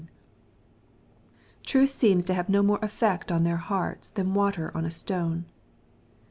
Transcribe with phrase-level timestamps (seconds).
[1.63, 5.45] Truth seems to have no more effect on their hearts than water on a stone.